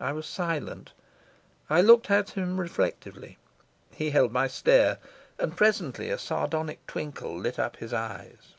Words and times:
I 0.00 0.12
was 0.14 0.24
silent. 0.24 0.94
I 1.68 1.82
looked 1.82 2.10
at 2.10 2.30
him 2.30 2.58
reflectively. 2.58 3.36
He 3.94 4.08
held 4.08 4.32
my 4.32 4.46
stare, 4.48 4.96
and 5.38 5.54
presently 5.54 6.08
a 6.08 6.16
sardonic 6.16 6.86
twinkle 6.86 7.38
lit 7.38 7.58
up 7.58 7.76
his 7.76 7.92
eyes. 7.92 8.54